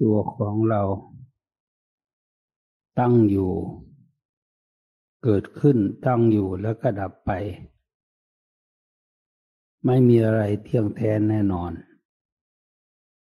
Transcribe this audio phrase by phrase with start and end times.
[0.00, 0.82] ตัวของเรา
[2.98, 3.52] ตั้งอยู่
[5.24, 7.30] เกิดขึ้นตั้งอยู่แล้วก็ดับไป
[9.86, 11.72] ไม่มีอะไรเที่ยงแท้แน่นอน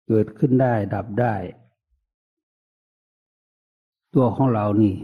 [0.08, 1.36] เกิดขึ้นได้ดับได้
[4.14, 4.96] ตัวของเรานี่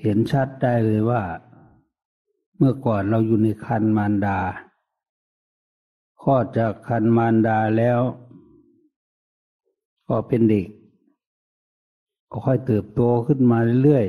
[0.00, 1.22] เห็นชัดได้เลยว่า
[2.56, 4.38] เมื่อก่อนเราอยู่ในคันมารดา
[6.22, 8.00] คลอดจากคันมารดาแล้ว
[10.14, 10.66] ก็เป็นเด็ก
[12.30, 14.06] ก็ค่อยเติบโตขึ้นมาเรื่อย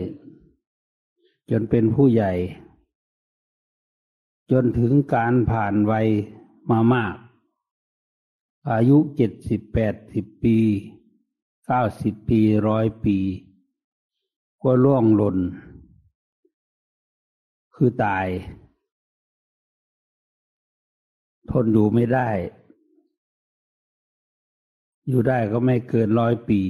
[0.73, 2.31] ๆ จนเป็นผู้ใหญ่
[4.52, 6.08] จนถึงการผ่านวัย
[6.70, 7.16] มามาก
[8.71, 10.58] อายุเจ็ดสิบแปดสิบปี
[11.66, 13.17] เก้าสิบปีร้อยปี
[14.63, 15.38] ก็ล่วงหล่น
[17.75, 18.27] คือตาย
[21.52, 22.30] ทนอยู่ไม่ได้
[25.07, 26.62] อยู่ได้ก็ไม่เกินร้อยปี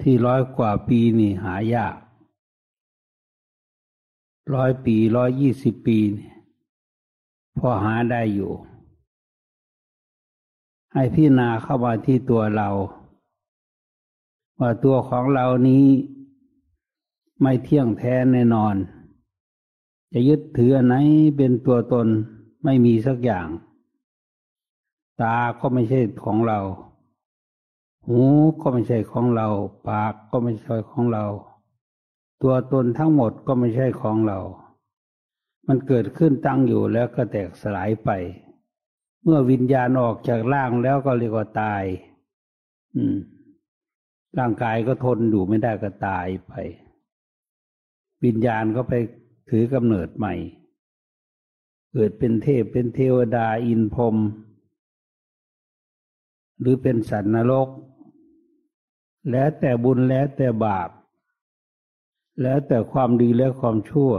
[0.00, 1.94] ที่ร้อยกว่าปีนี่หายาก
[4.54, 5.98] ร้อยปีร้อยยี่สิบปี
[7.58, 8.52] พอหาได้อยู่
[10.92, 12.68] ให้พี่นาเข้ามาที่ตัวเรา
[14.58, 15.84] ว่าตัวของเรานี้
[17.40, 18.74] ไม่เที่ยงแท้แน่นอน
[20.12, 20.94] จะยึดถืออันไหน
[21.36, 22.06] เป็นตัวตน
[22.64, 23.46] ไม่มีสักอย่าง
[25.22, 26.60] ตาก็ไม่ใช่ของเรา
[28.06, 28.20] หู
[28.60, 29.48] ก็ไม่ใช่ของเรา
[29.88, 31.24] ปากก็ไม่ใช่ของเรา
[32.42, 34.38] ตัวตนทั้งหมดก็ไม่ใช่ของเรา
[35.68, 38.10] มันเกิดขึ้นตั้งอยู่แล้วก็แตกสลายไป
[39.22, 41.84] เมื่อวิญญาณออกจากร่างแล้วก็เรียกว่าตาย
[42.94, 43.16] อืม
[44.38, 46.52] ร่างกายก็ทนอยู่ไม่ได้ก็ตายไป
[48.24, 48.94] วิญญาณก็ไป
[49.50, 50.34] ถือกำเนิดใหม่
[51.92, 54.16] เกิดเป็นเทพเป็นเทวดาอินพรม
[56.60, 57.68] หรือเป็นสัตว์นรก
[59.30, 60.90] แล้วแต่บุญแล้วแต่บาป
[62.42, 64.12] แล้วแต่ความดีและความชั่ว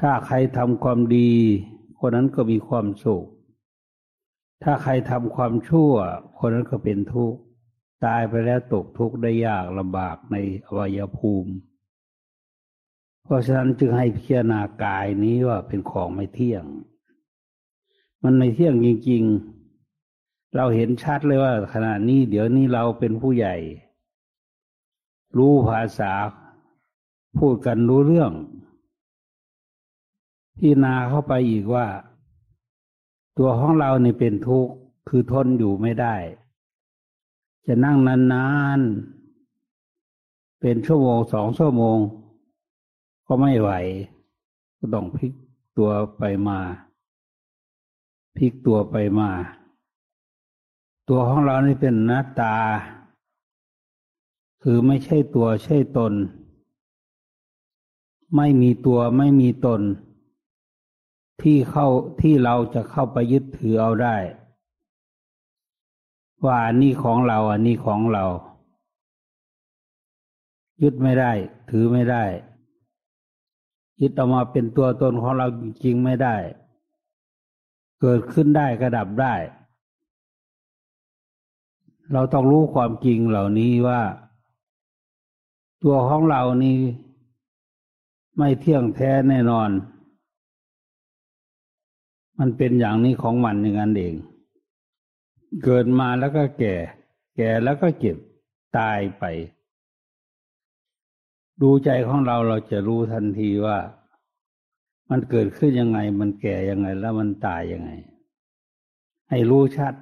[0.00, 1.30] ถ้าใครทำความดี
[1.98, 3.26] คนนั้นก็มีความสุข
[4.62, 5.92] ถ้าใครทำความชั่ว
[6.38, 7.38] คนนั้นก็เป็นทุกข์
[8.04, 11.52] ตายไปแล้วตกทุกข์ได้ยากลำบากในอวัยภูมิ
[13.24, 16.64] เพราะฉะนั้นจึงให้พิจารณากายนี้ว่าเป็นของไม่เที่ยง
[18.22, 19.53] มันไม่เที่ยงจริง ๆ
[20.56, 23.56] เราเห็นชัดเลยว่า ขณะนี้เดี๋ยวนี้เราเป็นผู้ใหญ่
[25.36, 26.12] รู้ภาษา
[27.38, 28.32] พูดกันรู้เรื่อง
[30.58, 31.86] พี่นาเข้าไปอีกว่า
[33.38, 34.72] ตัวของเราเนี่เป็นทุกข์
[35.08, 36.14] คือทนอยู่ไม่ได้
[37.66, 37.96] จะนั่ง
[38.32, 38.46] นา
[38.78, 41.98] นๆ เป็นชั่วโมงสองชั่วโมง
[43.26, 43.70] ก็ไม่ไหว
[44.78, 45.32] ก็ต้องพลิก
[45.78, 46.58] ตัวไปมา
[48.36, 49.30] พลิกตัวไปมา
[51.08, 52.56] ตัวของเรานี่เป็นหน้าตา
[54.62, 56.12] คือไม่ใช่ตัวใช่ตน
[58.36, 59.80] ไม่มีตัวไม่มีตน
[61.42, 61.88] ที่เข้า
[62.20, 64.16] ที่เราจะเข้าไปยึดถือเอาได้
[66.44, 68.24] ว่านนี้ของเราอันนี้ของเรา
[70.82, 71.32] ยึดไม่ได้
[71.70, 72.24] ถือไม่ได้
[74.00, 76.36] ยึดออกมาเป็นตัวตนของเราจริงๆไม่ได้
[78.00, 79.34] เกิดขึ้นได้กระดับได้
[82.12, 84.00] เราต้องรู้ความจริงเหล่านี้ว่า
[85.82, 86.78] ตัวของเรานี้
[88.38, 89.70] ไม่เที่ยงแท้แน่นอน
[92.38, 94.14] มันเป็นอย่างนี้ของมันอย่างนั้นเอง
[95.64, 96.74] เกิดมาแล้วก็แก่
[97.36, 98.16] แก่แล้วก็เจ็บ
[98.78, 99.24] ตายไป
[101.62, 103.78] ดูใจของเราเราจะรู้ทันทีว่า
[105.10, 107.90] มันเกิดขึ้นยังไง มันแก่ยังไง แล้วมันตายยังไง
[109.30, 109.94] ให้รู้ชัด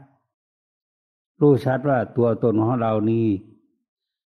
[1.43, 3.27] รู้ชัดว่าตัวตนของเรานี้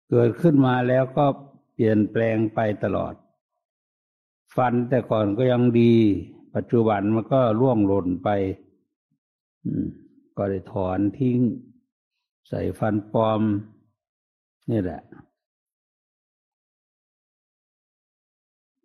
[0.09, 1.25] เกิดขึ้นมาแล้วก็
[1.73, 3.13] เปลี่ยนแปลงไปตลอด
[4.55, 5.93] ฟันแต่ก่อนก็ยังดี
[6.55, 8.29] ปัจจุบันมันก็ร่วงหล่นไป
[10.37, 11.37] ก็ได้ถอนทิ้ง
[12.47, 13.41] ใส่ฟันปลอม
[14.71, 15.01] นี่แหละ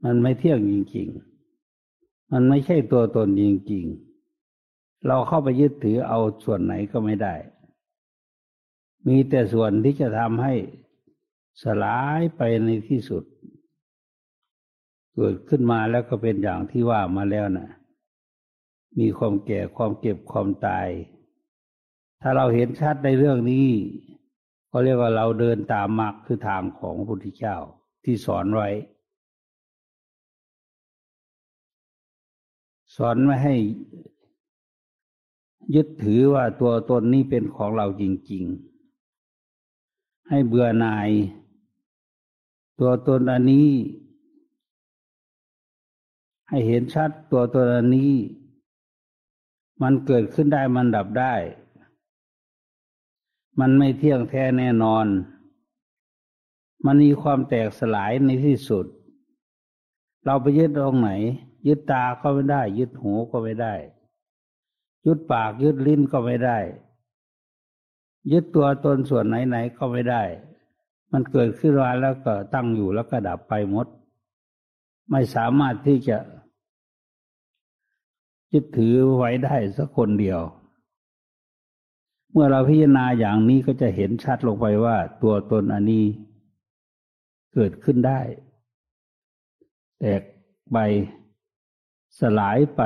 [0.04, 7.34] มันไม่เที่ยงจริงๆ มันไม่ใช่ตัวตนจริงๆ เราเข้าไปยึดถือเอาส่วนไหนก็ไม่ได้
[9.08, 10.54] มีแต่ส่วนที่จะทำให้
[11.62, 13.24] สลายไปในที่สุด
[15.14, 17.70] เกิดขึ้นมาแล้วก็เป็นอย่างที่ว่ามาแล้วนะ่ะ
[18.98, 20.88] มีความแก่ความเก็บความตาย
[22.22, 23.68] ถ้าเราเห็นชัดในเรื่องนี้
[24.70, 27.56] ก็เรียกว่าเราเดินตามมรรคคือทางของพระพุทธเจ้า
[28.04, 28.68] ที่สอนไว้
[32.96, 33.54] สอนไม่ให้
[35.74, 38.67] ยึดถือว่าตัวตนนี้เป็นของเราจริง ๆ
[40.28, 41.10] ให้เบื่อหน่าย
[42.80, 43.70] ตัวตนอันนี้
[46.48, 48.14] ให้เห็นชัดตัวตนอันนี้
[49.82, 51.34] มันเกิดขึ้นได้มันดับได้
[53.60, 55.06] มันไม่เที่ยงแท้แน่นอน
[56.84, 58.86] มันมีความแตกสลายในที่สุด
[60.24, 61.10] เราไปยึดตรงไหน
[61.66, 63.74] ยึดตาก็ไม่ได้ ยึดหูก็ไม่ได้
[65.06, 66.58] ยึดปากยึดลิ้นก็ไม่ได้
[68.32, 70.22] ยึดตัวตนส่วนไหนๆก็ไม่ได้
[71.12, 73.86] มันเกิดขึ้นมาแล้วก็ตั้งอยู่แล้วก็ดับไปหมด
[75.10, 76.18] ไม่สามารถที่จะ
[78.52, 80.40] ยึดถือไว้ได้สักคนเดียว
[82.32, 86.04] เมื่อเราพิจารณาอย่างนี้ก็จะเห็นชัดลงไปว่า ตัวตนอันนี้
[87.54, 88.20] เกิดขึ้นได้
[90.00, 90.22] แตก
[90.72, 90.78] ไป
[92.20, 92.82] สลายไป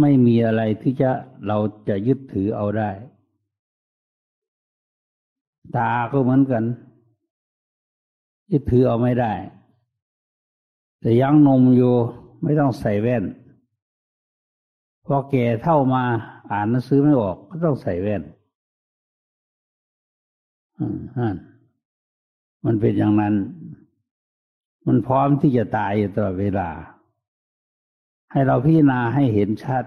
[0.00, 1.10] ไม่มีอะไรที่จะ
[1.46, 2.90] เราจะยึดถือเอาได้
[5.76, 6.64] ตาก็เหมือนกัน
[8.50, 9.32] ยึดถือเอาไม่ได้
[11.00, 11.94] แต่ยังนมอยู่
[12.42, 13.24] ไม่ต้องใส่แว่น
[15.04, 16.02] พอแก่เท่ามา
[16.50, 18.22] อ่านหนังสือไม่ออก ก็ต้องใส่แว่น
[21.16, 21.34] อ่า
[22.64, 23.34] มันเป็นอย่างนั้น
[24.86, 26.70] มันพร้อมที่จะตายอยู่ตลอดเวลา
[28.30, 29.84] ให้เราพิจารณาให้เห็นชัด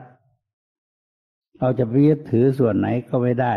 [1.59, 3.53] เราจะไปยึดถือส่วนไหนก็ไม่ได้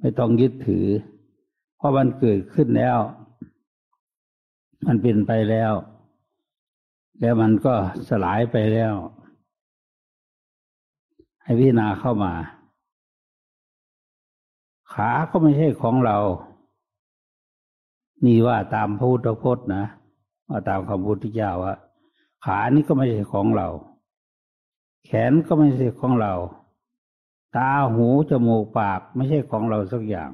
[0.00, 0.86] ไม่ต้องยึดถือ
[1.76, 2.98] เพราะมันเกิดขึ้นแล้ว
[4.86, 5.72] มันเป็นไปแล้ว
[7.20, 7.74] แล้วมันก็
[8.08, 8.94] สลายไปแล้ว
[11.42, 12.32] ให้พิจารณาเข้ามา
[14.92, 16.18] ขาก็ไม่ใช่ของเรา
[18.24, 19.84] นี่ว่าตามพระพุทธพจน์นะ
[20.48, 21.74] ว่าตามคำพุทธเจ้าว่า
[22.44, 23.68] ขานี่ก็ไม่ใช่ของเรา
[25.04, 26.32] แขนก็ไม่ใช่ของเรา
[27.56, 30.30] ตาหูจมูกปากไม่ใช่ของเราสักอย่าง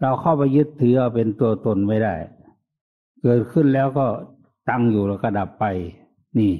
[0.00, 2.14] เราเข้าไปยึดถือเอาเป็นตัวตนไม่ได้
[3.22, 4.06] เกิดขึ้นแล้วก็
[4.68, 5.64] ตั้งอยู่แล้วก็ดับไป
[6.38, 6.52] นี่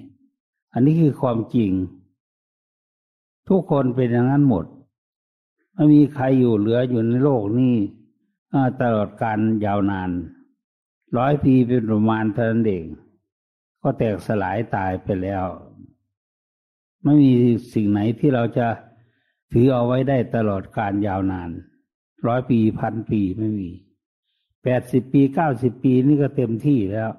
[0.72, 1.70] อันนี้คือความจริง
[3.48, 4.64] ทุกคนเป็นอย่างนั้นหมด
[5.74, 7.74] ไม่มีใครอยู่เหลืออยู่ในโลกนี้
[8.80, 10.10] ตลอดการยาวนาน
[11.16, 12.84] ร้อยปีเป็นประมาณเท่านั้นเอง
[13.82, 15.44] ก็แตกสลายตายไปแล้ว
[17.02, 17.32] ไม่มี
[17.72, 18.66] สิ่งไหนที่เราจะ
[19.52, 21.50] ถือเอาไว้ได้ตลอดการยาวนาน
[22.26, 23.70] ร้อยปีพันปีไม่มี
[24.62, 27.10] แปดสิบปีเก้าสิบปีนี่ก็เต็มที่แล้ว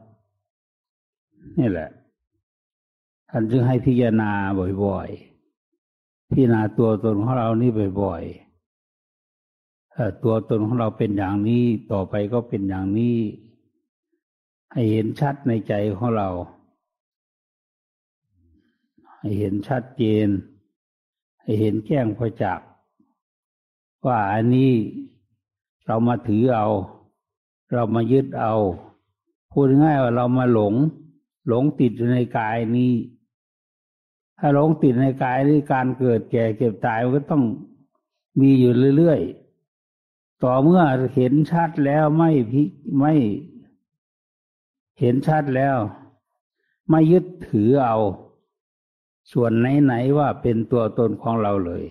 [1.60, 1.90] นี่แหละ
[3.30, 4.32] ท่านจึงให้พิจารณา
[4.84, 7.72] บ่อยๆ พิจารณาตัวตนของเรานี่
[8.02, 13.18] บ่อยๆตัวตนของเราเป็นอย่างนี้ต่อไปก็เป็นอย่างนี้
[14.72, 16.30] ให้เห็นชัดในใจของเรา
[19.20, 20.28] ให้เห็นชัดเจน
[21.48, 22.60] ให้เห็นแจ้งพอจัก
[24.06, 24.72] ว่าอันนี้
[25.86, 26.68] เรามาถือเอา
[27.74, 28.54] เรามายึดเอา
[29.52, 30.74] พูดง่ายว่าเรามาหลง
[31.48, 32.94] หลงติดอยู่ในกายนี้
[34.40, 37.44] ถ้าหลงติดในกายนี้การเกิดแก่เก็บตายมันก็ต้อง
[38.40, 40.82] มีอยู่เรื่อยๆ ต่อเมื่อ
[41.16, 42.64] เห็นชัดแล้วไม่พิ
[43.00, 43.14] ไม่
[45.00, 45.78] เห็นชัดแล้ว
[46.90, 47.98] ไม่ยึดถือเอา
[49.32, 51.84] ส่วนไหนๆว่าเป็นตัวตนของเราเลย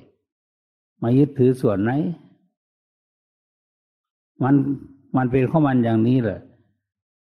[1.02, 1.92] มายึดถือส่วนไหน
[4.42, 4.54] มัน
[5.16, 6.40] มันเป็นข้อมันอย่างนี้แหละ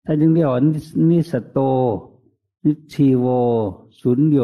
[0.05, 0.61] ถ้าจึงเรียกว่า
[1.09, 1.59] นิสโต
[2.65, 3.25] นิชีโว
[3.99, 4.39] สุญโย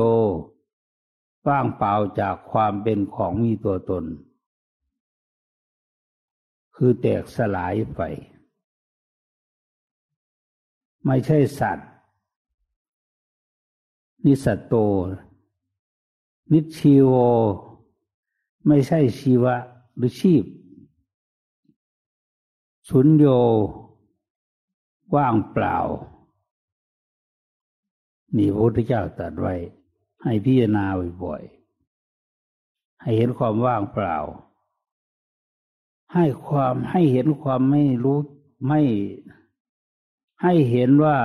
[1.47, 4.05] ว่างเปล่าจากความเป็นของมีตัวตน
[6.75, 8.01] คือแตกสลายไป
[11.05, 11.89] ไม่ใช่สัตว์
[14.25, 14.73] นิสโต
[16.51, 17.13] นิชีโว
[18.67, 19.55] ไม่ใช่ชีวะ
[19.95, 20.43] หรือชีพ
[22.89, 23.25] สุญโย
[25.15, 25.77] ว่างเปล่า
[28.36, 29.53] นี่พระพุทธเจ้าตรัสไว้
[30.24, 30.86] ให้พิจารณา
[31.24, 34.17] บ่อยๆ ให้เห็นความว่างเปล่า
[36.13, 38.19] ให้ความให้เห็นความไม่รู้
[38.67, 38.81] ไม่
[40.41, 41.17] ให้เห็นว่า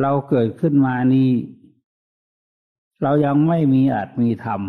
[0.00, 1.30] เราเกิดขึ้นมานี้
[3.02, 4.60] เรายังไม่มีอาจมีธรรม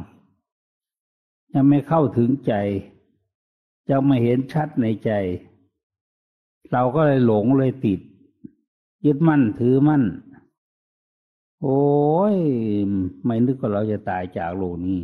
[1.53, 2.53] ยังไม่เข้าถึงใจ
[3.89, 5.11] ยังไม่เห็นชัดในใจ
[6.71, 7.99] เราก็เลยหลงเลยติด
[9.05, 10.03] ยึดมั่นถือมั่น
[11.63, 11.81] โอ้
[12.33, 12.35] ย
[13.25, 14.99] ไม่นึกว่าเราจะตายจากโลกนี้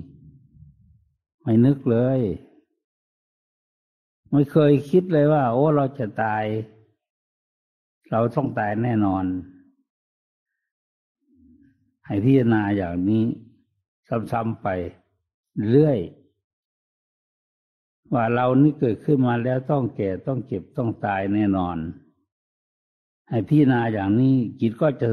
[1.44, 2.20] ไม่นึกเลย
[4.32, 6.44] ไม่เคยคิดเลยว่า โอ้เราจะตาย
[8.12, 9.26] เราต้องตายแน่นอน
[12.08, 13.24] ให้พิจารณาอย่างนี้
[14.32, 14.68] ซ้ำๆไป
[15.70, 16.00] เรื่อย
[18.14, 21.78] ว่าเรานี่เกิดขึ้นมาแล้วต้องแก่ต้องเจ็บต้องตายแน่นอน
[23.30, 25.10] ให้พี่นาอย่างนี้จิตก็จะ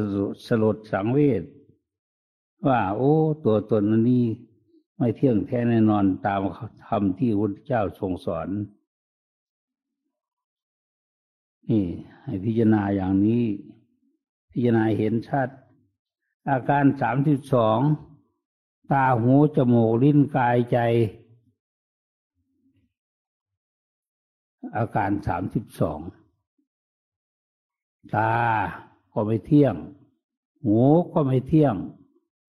[0.46, 1.42] สลดสังเวช
[2.66, 4.24] ว่า โอ้ ตัวตนนี้
[4.96, 6.40] ไม่เที่ยงแท้แน่นอนตาม
[6.86, 8.48] ธรรมที่พระเจ้าทรงสอน
[11.68, 11.84] นี่
[12.22, 13.44] ให้พิจารณาอย่างนี้
[14.50, 15.48] พิจารณาเห็นชัด
[16.50, 17.80] อาการสามสิบสอง
[18.92, 20.78] ตาหูจมูกลิ้นกายใจ
[24.76, 26.00] อาการสามสิบสอง
[28.14, 28.34] ตา
[29.12, 29.74] ก็ไม่เที่ยง
[30.64, 30.78] หู
[31.12, 31.74] ก็ไม่เที่ยง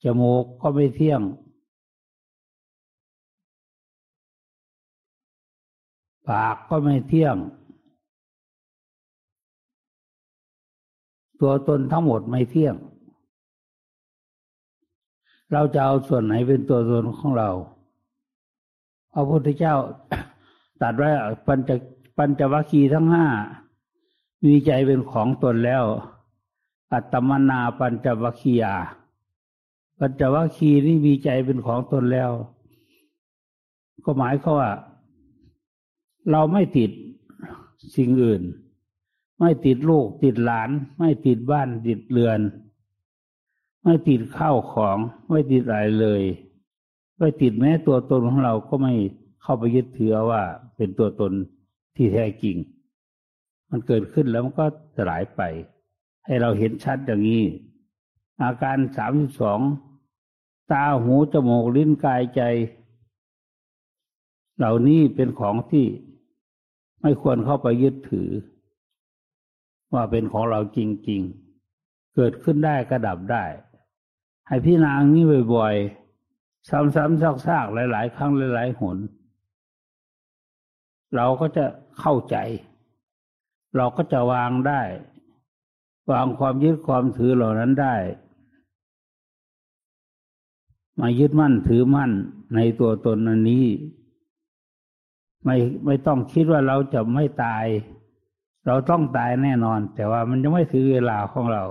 [0.03, 1.21] จมูกก็ไม่เที่ยง
[6.27, 7.35] ปากก็ไม่เที่ยง
[11.39, 12.75] ตัวตนทั้งหมดไม่เที่ยง
[15.51, 17.49] เราจะเอาส่วนไหนเป็นตัวตนของเรา
[19.13, 19.75] พระพุทธเจ้า
[20.81, 21.09] ตัดไว้
[21.47, 21.69] ปัญจ
[22.17, 23.27] ปัญจวัคคีย์ทั้งห้า
[24.45, 25.83] มีใจเป็นของตนแล้ว
[26.93, 28.75] อัตมนาปัญจวัคคียา
[29.99, 32.31] ปัญจวัคคีย์นี่มีใจเป็นของตนแล้ว
[34.05, 34.71] ก็หมายเขาว่า
[36.31, 36.91] เราไม่ติด
[37.95, 38.41] สิ่งอื่น
[39.39, 42.39] ไม่ติดลูกติดหลาน ไม่ติดบ้านติดเรือน
[43.85, 44.97] ไม่ติดข้าวของ
[45.29, 46.23] ไม่ติดอะไรเลย
[47.17, 48.93] ไม่ติดแม้ตัวตนของเราก็ไม่
[49.41, 50.43] เข้าไปยึดถือว่า
[50.75, 51.31] เป็นตัวตน
[51.95, 52.55] ที่แท้จริง
[53.69, 54.65] มันเกิดขึ้นแล้วมันก็
[54.95, 55.41] สลายไป
[56.25, 57.43] ให้เราเห็นชัดอย่างนี้
[58.41, 59.59] อาการสามสิบสอง
[60.71, 62.41] ตาหูจมูกลิ้นกายใจ
[64.57, 65.85] เหล่านี้เป็นของที่
[67.01, 68.29] ไม่ควรเข้าไปยึดถือ
[69.93, 71.21] ว่าเป็นของเราจริง
[71.67, 73.43] ๆ เกิดขึ้นได้ก็ดับได้
[74.47, 75.23] ให้พี่นางนี้
[75.53, 78.97] บ่อยๆ ซ้ำๆซากๆหลาย ๆ ครั้งหลายๆหน
[81.15, 81.65] เราก็จะ
[81.99, 82.37] เข้าใจ
[83.75, 84.81] เราก็จะวางได้
[86.11, 87.95] วางความยึดความถือเหล่านั้นได้
[90.99, 92.11] มายึดมั่นถือมั่น
[92.55, 93.65] ในตัวตนอันนี้
[95.45, 97.65] ไม่ไม่ต้องคิดว่าเราจะไม่ตาย
[98.67, 101.63] เราต้องตายแน่นอน แต่ว่ามันจะไม่ถือเวลาของเรา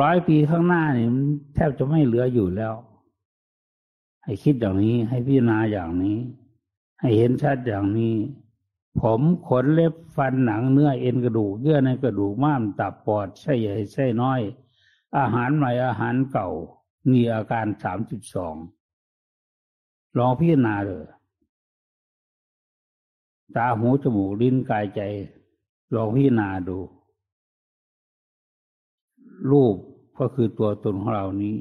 [0.00, 2.74] ร้อยปีข้างหน้านี่มันแทบจะไม่เหลืออยู่แล้ว
[4.22, 6.18] ให้คิดอย่างนี้ให้พิจารณาอย่างนี้
[7.00, 8.14] ให้เห็นชัดอย่างนี้
[9.00, 14.40] ผมขนเล็บฟันหนังเนื้อเอ็นกระดูกเยื่อในกระดูกม้ามตับปอดไส้ใหญ่ไส้น้อย
[15.18, 16.48] อาหารใหม่อาหารเก่า
[17.10, 18.56] มีอาการสามจุดสอง
[20.18, 21.04] ลองพิจารณาเลย
[23.56, 25.00] ตาหูจมูกลิ้นกายใจ
[25.94, 26.78] ลองพิจารณาดู
[29.50, 29.76] รูป
[30.18, 31.56] ก็คือตัวตนของเรานี้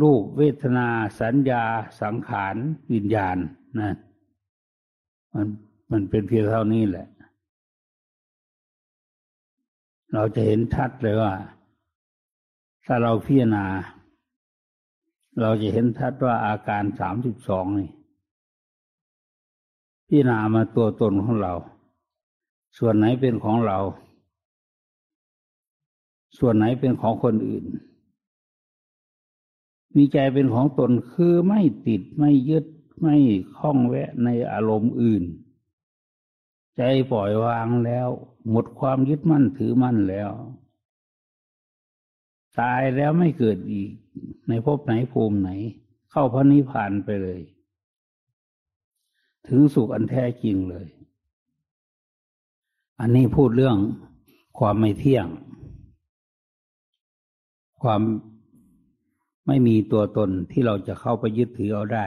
[0.00, 0.88] รูปเวทนา
[1.20, 1.64] สัญญา
[2.02, 2.56] สังขาร
[2.92, 3.36] วิญญาณ
[3.80, 3.96] นะ
[5.34, 5.46] มัน
[5.90, 7.08] มันเป็นเพียงเท่านี้แหละ
[10.12, 11.32] เราจะเห็นชัดเลยว่า
[12.84, 13.66] ถ้าเราพิจารณา
[15.40, 17.90] เราจะเห็นชัดว่าอาการสามสิบสองนี่
[20.06, 21.54] พิจารณามาตัวตนของเรา
[22.78, 23.78] ส่วนไหนเป็นของเรา
[26.38, 27.64] ส่วนไหนเป็นของคนอื่น
[29.96, 32.64] มีใจเป็นของตนคือไม่ติดไม่ยึด
[33.00, 33.16] ไม่
[33.58, 35.24] คล้องแวะในอารมณ์อื่น
[36.76, 36.82] ใจ
[37.12, 38.08] ปล่อยวางแล้ว
[38.50, 40.30] หมดความยึดมั่นถือมั่นแล้ว
[42.60, 43.90] ตายแล้วไม่เกิดอีก
[44.48, 45.50] ในภพไหนภูมิไหน
[46.10, 47.40] เข้าพระนิพพานไปเลย
[49.48, 50.88] ถึงสุขอันแท้จริงเลย
[53.00, 53.76] อันนี้พูดเรื่อง
[54.58, 55.26] ความไม่เที่ยง
[57.82, 58.02] ความ
[59.46, 62.06] ไม่มีตัวตนที่เราจะเข้าไปยึดถือเอาได้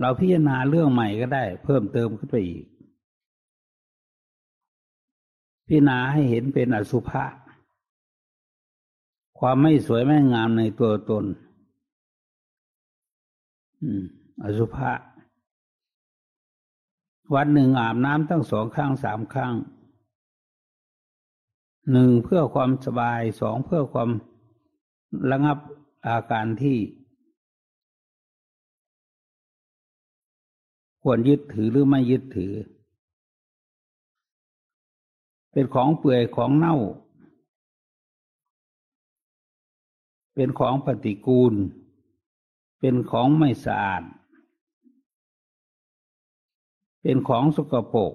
[0.00, 2.64] เราพิจารณาเรื่องใหม่ก็ได้ เพิ่มเติมขึ้นไปอีก
[5.66, 7.24] พิจารณาให้เห็นเป็นอสุภะ
[9.38, 11.24] ความไม่สวยไม่งามในตัวตน
[14.44, 14.92] อสุภะ
[17.34, 19.54] วันหนึ่งอาบน้ำตั้งสองครั้งสามครั้ง
[21.92, 24.10] หนึ่งเพื่อความสบายสองเพื่อความ
[25.30, 25.58] ระงับ
[26.06, 26.78] อาการที่
[31.02, 32.54] ควรยึดถือหรือไม่ยึดถือ
[35.52, 36.76] เป็นของเปื่อยของเน่า
[40.34, 41.54] เป็นของปฏิกูล
[42.80, 44.02] เป็นของไม่สะอาด
[47.02, 48.12] เป็นของสกปรก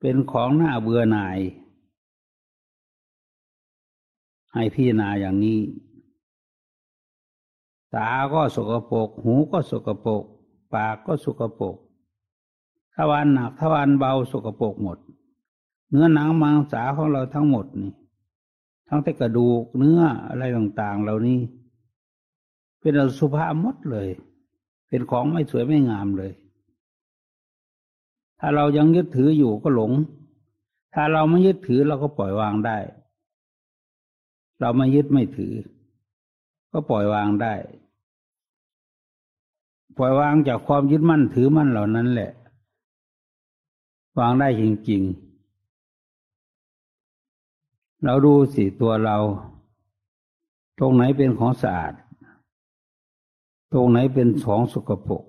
[0.00, 1.38] เป็นของหน้าเบื่อหน่าย
[4.54, 5.60] ให้พิจารณาอย่างนี้
[7.94, 10.24] ตาก็สกปรก หูก็สกปรก
[10.74, 11.76] ปากก็สกปรก
[12.94, 14.98] ทวารหนักทวารเบาสกปรกหมด
[15.90, 17.92] เนื้อหนังมังสาของเราทั้งหมดนี่
[18.88, 21.40] ทั้งแต่กระดูกเนื้ออะไรต่างๆ เหล่านี้
[22.80, 24.08] เป็นอสุภะหมดเลย
[24.88, 26.32] เป็นของไม่สวยไม่งามเลย
[28.38, 29.92] ถ้าเรายังยึดถืออยู่ก็หลง
[30.94, 32.76] ถ้าเราไม่ยึดถือเราก็ปล่อยวางได้
[34.62, 35.54] เราไม่ยึดไม่ถือ
[36.72, 37.54] ก็ปล่อยวางได้
[39.96, 42.30] ปล่อยวางจากความยึดมั่นถือมั่นเหล่านั้นแหละ
[44.18, 49.16] วางได้จริงๆ เราดูสิตัวเรา
[50.78, 51.94] ตรงไหนเป็นของสะอาด
[53.72, 55.22] ตรงไหนเป็นของสกปรก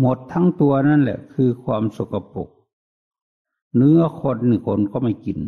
[0.00, 2.48] หมดทั้งตัวนั่นแหละ คือความสกปรก
[3.76, 5.38] เนื้อคนหนึ่งคนก็ไม่กิน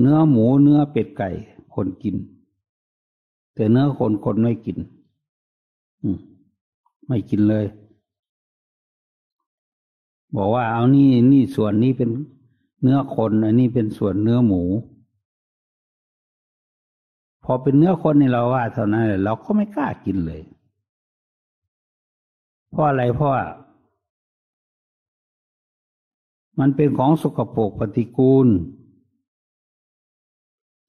[0.00, 1.30] เนื้อหมูเนื้อเป็ดไก่
[1.74, 2.16] คนกิน
[3.54, 4.78] แต่เนื้อคนคนไม่กิน
[6.02, 6.18] อืม
[7.06, 7.66] ไม่กินเลย
[10.36, 12.10] บอกว่าเอานี่นี่ส่วนนี้เป็น
[12.82, 14.62] เนื้อคนอันนี้เป็นส่วนเนื้อหมู
[17.44, 20.42] พอเป็นเนื้อคนนี่เราว่าเท่านั้นเราก็ไม่กล้ากินเลย
[22.70, 23.32] เพราะอะไรเพราะ
[26.58, 28.48] มันเป็นของสกปรกปฏิกูล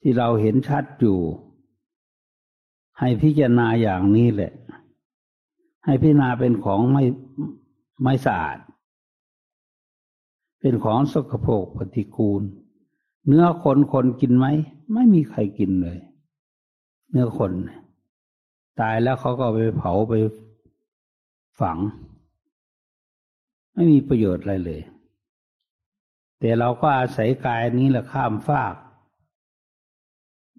[0.01, 1.19] ที่เราเห็นชัดอยู่
[2.99, 4.53] ให้พิจารณาอย่างนี้แหละ
[5.85, 7.03] ให้พิจารณาเป็นของไม่
[8.03, 8.57] ไม่สะอาด
[10.59, 12.41] เป็นของสกปรกปฏิกูล
[13.27, 14.47] เนื้อคนคนกินไหม
[14.93, 15.99] ไม่มีใครกินเลย
[17.09, 17.51] เนื้อคน
[18.79, 20.13] ตายแล้วเขาก็ไปเผาไป
[21.59, 21.77] ฝัง
[23.73, 24.81] ไม่มีประโยชน์อะไรเลย
[26.39, 28.75] แต่เราก็อาศัยกายนี้แหละข้ามฟาก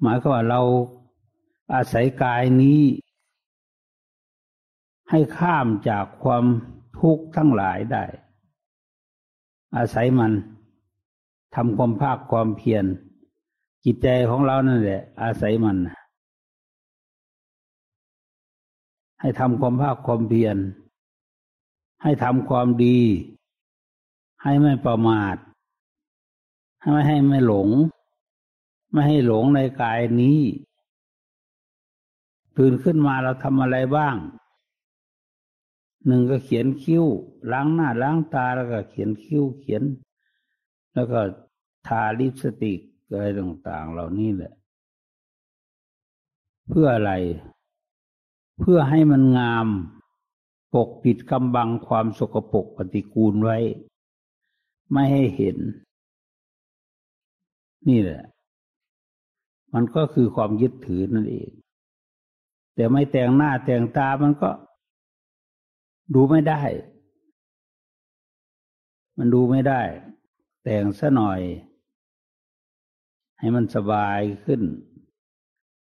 [0.00, 0.61] หมายก็ว่าเรา
[1.75, 2.81] อาศัยกายนี้
[5.11, 6.44] ให้ข้ามจากความ
[6.99, 8.05] ทุกข์ทั้งหลายได้
[9.77, 10.33] อาศัยมัน
[11.55, 12.85] ทำความภาคความเพียร
[13.85, 15.77] จิตใจของเรานั่นแหละ อาศัยมัน
[19.20, 20.57] ให้ทำความภาคความเพียร
[22.03, 22.99] ให้ทำความดี
[24.42, 25.37] ให้ไม่ประมาท
[26.81, 27.68] ให้ไม่ให้ไม่หลง
[28.90, 30.40] ไม่ให้หลงในกายนี้
[32.57, 34.16] ตื่นขึ้นมาเราทำอะไรบ้าง
[36.07, 37.05] หนึ่งก็เขียนคิ้ว
[37.53, 39.83] ล้างหน้าล้างตาแล้วก็เขียนคิ้วเขียน
[40.94, 41.20] แล้วก็
[41.87, 44.53] ทาลิปสติกอะไรต่าง ๆ เหล่านี้แหละ
[46.68, 47.12] เพื่ออะไร
[48.59, 49.66] เพื่อให้มันงาม
[50.74, 53.59] ปกปิดกำบังความสกปรกปฏิกูลไว้
[54.92, 55.57] ไม่ให้เห็น
[57.88, 58.22] นี่แหละ
[59.74, 61.50] มันก็คือความยึดถือนั่นเอง
[62.74, 64.50] แต่ไม่แต่งหน้าแต่งตามันก็
[66.14, 66.61] ดูไม่ได้
[69.16, 69.83] มันดูไม่ได้
[70.64, 71.40] แต่งซะหน่อย
[73.38, 74.62] ให้มันสบายขึ้น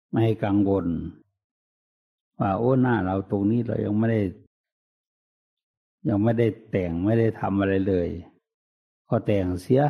[0.08, 0.86] ไม่ให้กังวล
[2.38, 4.22] ว่าโอ้หน้าเราตรงนี้เรายังไม่ได้
[6.08, 8.08] ยังไม่ได้แต่งไม่ได้ทำอะไรเลย
[9.08, 9.82] ก็แต่งเสีย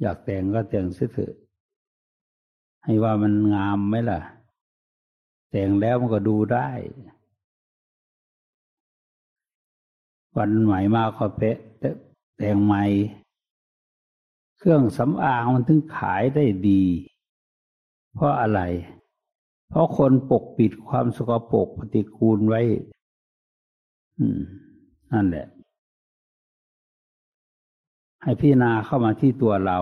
[0.00, 1.34] อยากแต่งก็แต่งเสียเถอะ
[2.86, 4.20] ให้ว่ามันงามไหมล่ะ
[5.50, 6.68] แต่งแล้วมันก็ดูได้
[10.36, 11.56] วันใหม่มาก็เปะ
[12.38, 12.84] แต่งใหม่
[14.58, 16.82] เครื่องสำอางมันถึงขายได้ดี
[18.14, 18.60] เพราะอะไร
[19.68, 22.62] เพราะคนปกปิดความสกปรกปฏิกูลไว้
[24.18, 24.40] อืม
[25.12, 25.46] นั่นแหละ
[28.22, 29.78] ให้พิจารณาเข้ามาที่ตัวเรา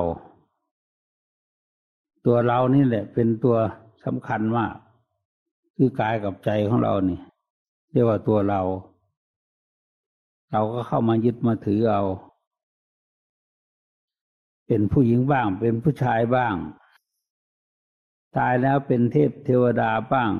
[2.26, 3.56] ตัวเรานี่แหละ เป็นตัว
[4.04, 4.74] สำคัญมาก
[5.76, 7.18] คือกายกับใจของเรานี่
[7.92, 8.60] เรียกว่าตัวเรา
[10.50, 12.02] เราก็เข้ามายึดมาถือเอา
[14.66, 16.54] เป็นผู้หญิงบ้าง เป็นผู้ชายบ้าง
[18.36, 20.30] ตายแล้วเป็นเทพเทวดาบ้าง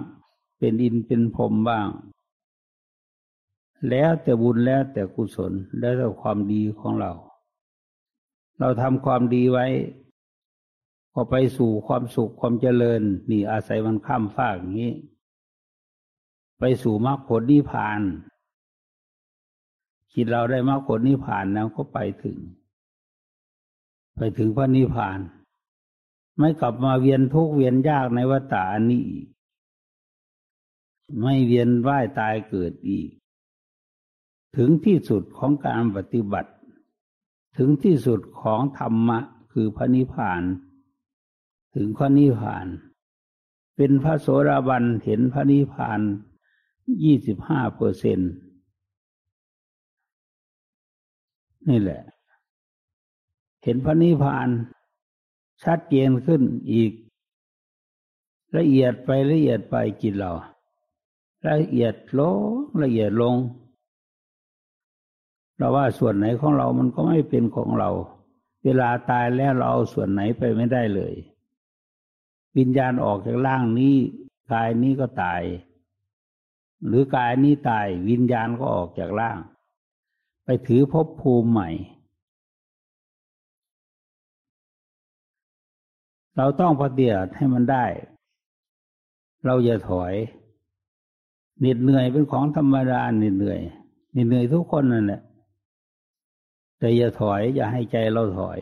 [0.59, 1.89] เป็นอินเป็นพรมบ้าง
[3.91, 7.13] แล้วแต่บุญแล้วแต่กุศลแล้วแต่ความดีของเรา
[8.59, 9.67] เราทำความดีไว้
[11.17, 14.95] พอไปสู่ความสุขความเจริญ นี่อาศัยมันข้ามฟากอย่างนี้
[16.59, 18.01] ไปสู่มรรคผลนิพพาน
[20.13, 22.39] คิดเราได้มรรคผลนิพพานแล้วก็ไปถึง
[24.17, 25.19] ไปถึงพระนิพพาน
[26.39, 29.27] ไม่กลับมาเวียนทุกเวียนยากในวัฏฏานี้อีก
[31.21, 33.09] ไม่เวียนว่ายตายเกิดอีก
[34.57, 36.51] ถึงที่สุดของการปฏิบัติ
[37.57, 39.19] ถึงที่สุดของธรรมะ
[39.53, 40.43] คือพระนิพพาน
[41.75, 42.67] ถึงพระนิพพาน
[43.77, 46.01] เป็นพระโสดาบันเห็นพระนิพพาน
[47.03, 48.19] ยี่สิบห้าเปอร์เซ็น
[51.69, 52.03] นี่แหละ
[53.63, 54.49] เห็นพระนิพพาน
[55.63, 56.93] ชัดเจนขึ้นอีก
[58.57, 60.33] ละเอียดไปละเอียดไปจิตเรา
[61.47, 62.39] ละเอียดลง
[62.83, 63.37] ละเอียดลง
[65.57, 67.91] เราว่าส่วนไหนของเรามันก็ไม่เป็นของเรา
[68.65, 71.15] เวลาตายแล้วเราเอาส่วนไหนไปไม่ได้เลย
[72.59, 73.97] วิญญาณออกจากร่างนี้
[74.53, 75.43] กายนี้ก็ตาย
[76.87, 79.39] หรือกายนี้ตายวิญญาณก็ออกจากร่าง
[80.45, 81.71] ไปถือภพภูมิใหม่
[86.37, 87.85] เราต้องปฏิบัติให้มันได้
[89.45, 90.15] เราอย่าถอย
[91.61, 93.61] เหน็ดเหนื่อยเป็นของธรรมดาเหน็ดเหนื่อย
[94.13, 95.23] เหน็ดเหนื่อยทุกคนนั่นแหละ
[96.79, 98.61] แต่อย่าถอย อย่าให้ใจเราถอย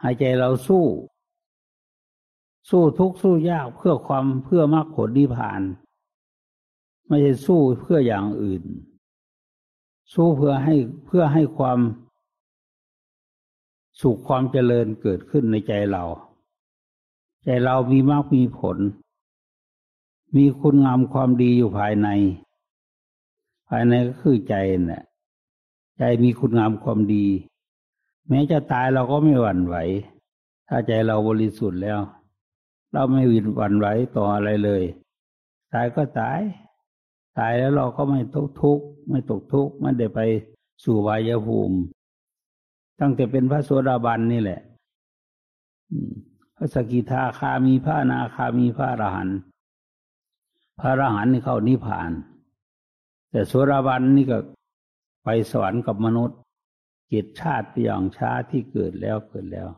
[0.00, 0.84] ให้ใจเราสู้
[2.70, 5.62] สู้ทุกสู้ยากเพื่อความเพื่อมรรคผลนิพพาน
[7.06, 8.62] ไม่ใช่สู้เพื่ออย่างอื่น
[10.14, 10.74] สู้เพื่อให้
[11.06, 11.78] เพื่อให้ความ
[14.00, 16.04] สุขความเจริญเกิดขึ้นในใจเรา
[17.44, 18.78] ใจเรามีมากมีผล
[20.36, 22.08] มีคุณงามความดีอยู่ภายใน
[23.68, 24.54] ภายในก็คือใจ
[24.90, 25.02] นี่ะ
[25.98, 27.26] ใจมีคุณงามความดี
[28.28, 29.76] แม้จะตายเราก็ไม่หวั่นไหว
[30.68, 31.98] ถ้าใจเราบริสุทธิ์แล้ว
[32.92, 34.82] เราไม่วินหวั่นไหวต่ออะไรเลย
[35.72, 36.40] ตายก็ตาย
[37.38, 40.20] ตายแล้วเราก็ไม่ตกทุกข์ไม่ตกทุกข์ไม่ได้ไป
[40.84, 41.78] สู่วายภูมิ
[43.00, 44.60] ตั้งแต่เป็นพระโสดาบันนี่แหละ
[46.56, 49.38] พระสกิทาคามีพระนาคามีพระอรหันต์
[50.80, 52.12] พระอรหันต์นี่เข้านิพพาน
[53.30, 54.38] แต่โสดาบันนี่ก็
[55.24, 56.38] ไปสวรรค์กับมนุษย์
[57.08, 59.68] เกิดชาติอย่างช้าที่เกิดแล้วเกิดแล้ว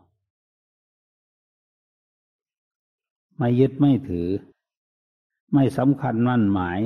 [3.41, 4.29] ไม่ยึดไม่ถือ
[5.53, 6.81] ไม่สำคัญมั่นหมาย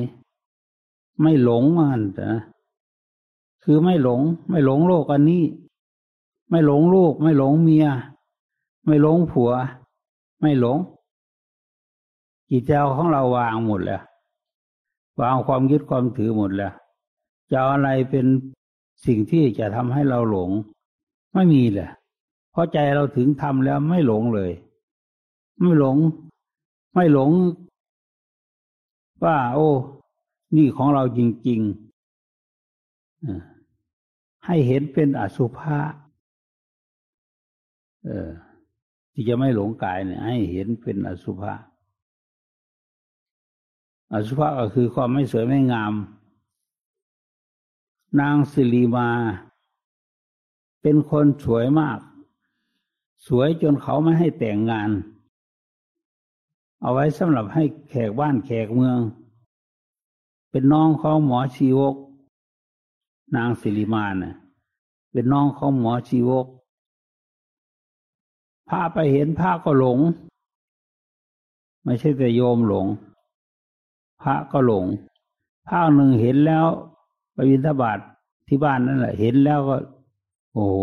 [1.21, 2.35] ไม่หลงมันนะ
[3.65, 5.45] คือไม่หลง ไม่หลงโลกอันนี้
[6.51, 7.87] ไม่หลงลูก ไม่หลงเมีย
[8.85, 9.53] ไม่หลงผัว
[10.41, 10.79] ไม่หลง
[12.51, 14.03] จิตใจของเราวางหมดแล้ว
[15.21, 16.73] วางความยึดความถือหมดแล้ว
[17.53, 18.27] จะอะไรเป็น
[19.07, 20.51] สิ่งที่จะทำให้เราหลง
[21.35, 21.91] ไม่มีเลย
[22.51, 24.53] เพราะใจเราถึงทำแล้วไม่หลงเลย
[25.61, 25.97] ไม่หลง
[26.95, 27.31] ไม่หลง
[29.25, 29.69] ว่า โอ้
[30.57, 31.85] นี่ของเราจริงๆ
[34.47, 35.79] ให้เห็นเป็นอสุภะ
[38.05, 38.31] เออ
[39.13, 41.55] ที่จะไม่หลงกายเนี่ย ให้เห็นเป็นอสุภะ
[44.13, 45.95] อสุภะก็คือความไม่สวยไม่งาม
[48.21, 49.09] นางสิริมา
[50.83, 51.99] เป็นคนสวยมาก
[53.27, 54.91] สวยจนเขาไม่ให้แต่งงาน
[56.85, 58.99] เอาไว้สำหรับให้แขกบ้านแขกเมือง
[60.51, 61.95] เป็นน้องของหมอชีวก
[63.37, 64.35] นางสิริมาเนะ่ะ
[65.13, 66.47] เป็นน้องของหมอชีวก
[68.69, 69.99] พาไปเห็นพระก็หลง
[71.85, 72.87] ไม่ใช่แต่โยมหลง
[74.23, 74.85] พระก็หลง
[75.69, 76.67] ภาคหนึ่งเห็นแล้ว
[77.35, 77.99] ไปวินทบาท
[78.49, 79.77] ที่บ้านนั่นแหละ เห็นแล้วก็
[80.53, 80.77] โอ้โ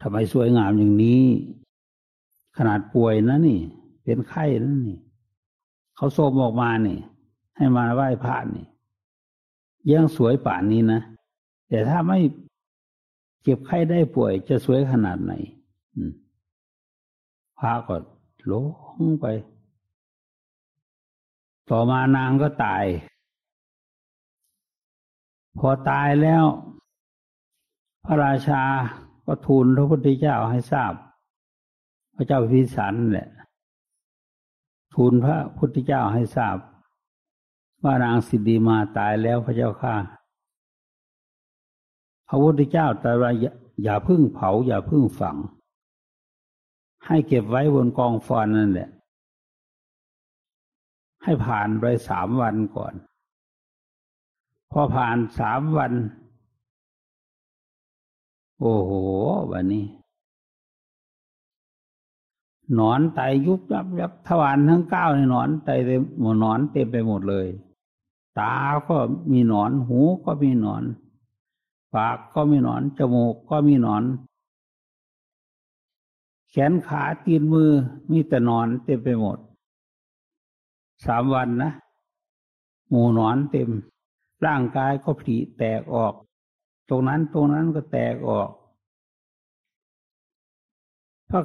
[0.00, 1.24] ทำไมสวยงามอย่างนี้
[2.56, 3.60] ขนาดป่วยนะนี่
[4.04, 4.98] เป็นไข้นั่นนี่
[5.96, 6.98] เขาโซมออกมานี่
[7.56, 8.66] ให้มาไหว้พระนี่
[9.92, 11.00] ยังสวยป่านนี้นะ
[11.68, 12.18] แต่ถ้าไม่
[13.42, 15.32] เจ็บไข้ได้ป่วย จะสวยขนาดไหน
[17.58, 17.96] พระก็
[18.50, 19.26] ลงไป
[21.70, 22.84] ต่อมานางก็ตาย
[25.58, 26.44] พอตายแล้ว
[28.04, 28.62] พระราชา
[29.26, 30.92] ก็ทูลพระพุทธเจ้าให้ทราบ
[32.16, 33.28] พระเจ้าพิสันแหละ
[34.92, 36.56] ทูลพระพุทธเจ้าให้ทราบ
[37.82, 39.94] ว่านางสิดีมาตายแล้วพระเจ้าข้า
[42.28, 43.30] พระพุทธเจ้าแต่ว่า
[43.82, 45.36] อย่าพึ่งเผา อย่าพึ่งฝัง
[47.06, 48.88] ให้เก็บไว้บนกองฟอนนั่นแหละ
[51.22, 52.94] ให้ผ่านไปสามวันก่อน
[54.70, 55.92] พอผ่านสามวัน
[58.60, 58.92] โอ้โห
[59.52, 59.84] วันนี้
[62.74, 67.46] หนอนไตยุบยับยับทวารทั้งเก้าในหนอนไตเต็มหมดหนอนเต็มไปหมดเลย
[68.38, 68.54] ตา
[68.88, 68.96] ก็
[69.32, 70.82] มีหนอน หูก็มีหนอน
[71.94, 74.02] ปากก็มีหนอน จมูกก็มีหนอน
[76.50, 77.70] แขนขาตีนมือ
[78.10, 79.38] มีแต่หนอนเต็มไปหมด
[81.04, 81.72] สามวันนะ
[82.88, 83.70] หมูหนอนเต็ม
[84.46, 86.14] ร่างกายก็ผลิแตกออก
[86.88, 88.50] ตรงนั้นตรงนั้นก็แตกออก
[91.30, 91.40] พระ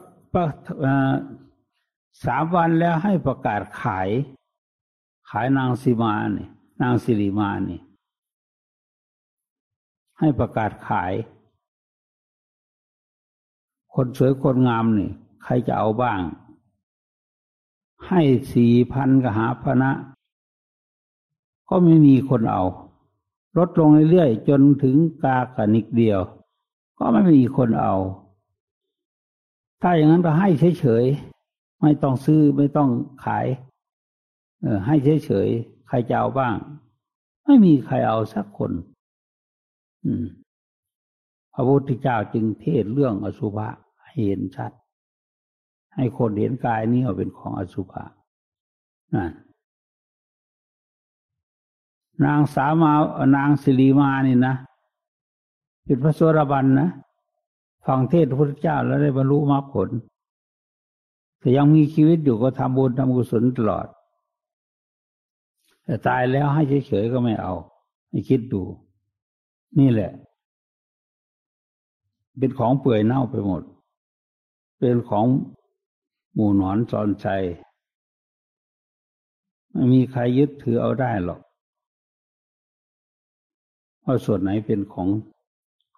[2.26, 4.10] สามวันแล้วให้ประกาศขาย
[5.30, 6.50] ขายนางสีมาเนี่ย
[6.82, 7.82] นางสิริมาเนี่ย
[10.20, 11.14] ให้ประกาศขาย
[13.94, 15.10] คนสวยคนงามนี่
[15.44, 16.20] ใครจะเอาบ้าง
[18.08, 18.22] ให้
[18.54, 19.92] สี่พันกหาพนะ
[21.70, 22.64] ก็ไม่มีคนเอา
[23.58, 26.20] ลดลงเรื่อยๆจนถึงกากนิกเดียว
[26.98, 27.96] ก็ไม่มีคนเอา
[29.82, 32.90] ถ้าอย่างนั้นก็ให้เฉยๆ ไม่ต้องซื้อไม่ต้อง
[33.26, 33.46] ขาย
[34.62, 36.56] เออ ให้เฉยๆ ใครจะเอาบ้าง
[37.46, 38.72] ไม่มีใครเอาสักคน
[40.06, 40.26] อืม
[41.54, 43.68] พระพุทธเจ้าจึงเทศเรื่องอสุภะ
[44.04, 44.72] ให้เห็นชัด
[45.96, 48.04] ให้คนเห็นกายนี้เป็นของอสุภะ
[49.14, 49.32] นั่น
[52.26, 52.92] นางสามา
[53.36, 54.56] นางสิริมานี่นะ
[55.84, 56.90] เป็นพระสวรบันนะ
[57.88, 59.90] ฟังเทศพระพุทธเจ้าแล้วได้บรรลุมรรคผล
[61.40, 63.88] แต่ยังมีชีวิตอยู่ก็ทำบุญทำกุศลตลอด
[65.84, 67.54] แต่ตายแล้วให้เฉยๆก็ไม่เอา
[68.10, 68.62] ให้คิดดู
[69.80, 70.12] นี่แหละ
[72.38, 73.64] เป็นของเปื่อยเน่าไปหมด
[74.80, 75.26] เป็นของ
[76.34, 77.28] หมู่หนอนจอนใจ
[79.72, 81.40] ไม่มีใครยึดถือเอาได้หรอก
[84.06, 85.10] ว่าส่วนไหนเป็นของ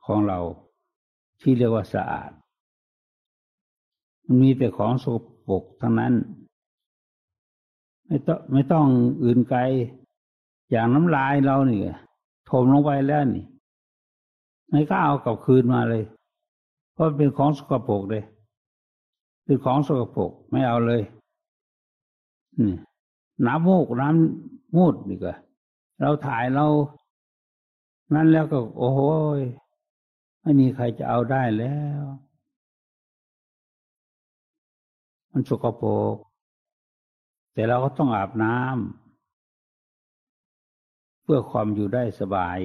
[0.05, 0.39] ของเรา
[1.41, 2.31] ที่เรียกว่าสะอาด
[4.25, 6.13] มันมีแต่ของสกปรกทั้งนั้น
[8.07, 8.85] ไม่ต้องไม่ต้อง
[9.23, 9.59] อื่นไกล
[10.71, 11.97] อย่างน้ำลายเราเนี่ย
[12.49, 13.45] ถมลงไปแล้วนี่
[14.69, 16.03] ไม่กล้าเอากลับคืนมาเลย
[16.93, 18.23] เพราะเป็นของสกปรกเลย
[19.45, 21.01] เป็นของสกปรกไม่เอาเลย
[22.59, 22.75] นี่
[23.45, 25.33] น้ำมูกน้ำมูดนี่ก็
[26.01, 26.67] เราถ่ายเรา
[28.13, 28.99] นั้นแล้วก็ โอ้โห
[30.43, 32.01] ไม่มีใครจะเอาได้แล้ว
[35.31, 36.15] มันสกปรก
[37.53, 42.59] แต่เราก็ต้องอาบน้ำเพื่อความอยู่ได้สบาย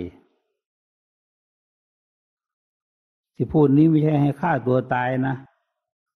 [3.34, 5.36] ที่พูดนี้ไม่ใช่ให้ฆ่าตัวตายนะ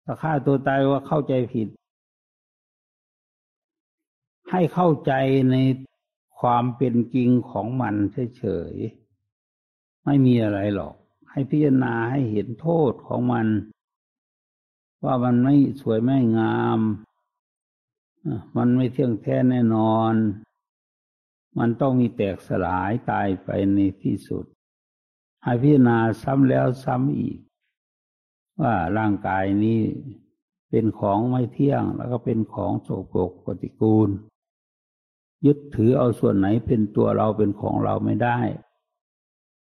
[0.04, 1.68] ถ้าฆ่าตัวตายว่าเข้าใจผิด
[4.50, 5.12] ให้เข้าใจ
[5.50, 5.56] ใน
[6.40, 7.94] ความเป็นจริงของมัน
[8.36, 10.94] เฉยๆ ไม่มีอะไรหรอก
[11.32, 13.46] ให้พิจารณาให้เห็นโทษของมัน
[15.04, 16.80] ว่ามันไม่สวยไม่งาม
[18.56, 20.14] มันไม่เที่ยงแท้แน่นอน
[21.58, 24.44] มันต้องมีแตกสลายตายไปในที่สุด
[25.42, 27.38] ให้พิจารณาซ้ำแล้วซ้ำอีก
[28.60, 29.80] ว่าร่างกายนี้
[30.70, 34.08] เป็นของไม่เที่ยงแล้วก็เป็นของโสโครกปฏิกูล
[35.46, 38.38] ยึดถือเอาส่วนไหนเป็นตัวเราเป็นของเราไม่ได้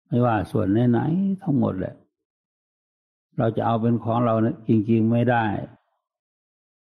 [0.10, 1.96] ไม่ว่าส่วนไหนๆทั้งหมดแหละ
[3.38, 5.46] เราจะเอาเป็นของเรานะจริงๆไม่ได้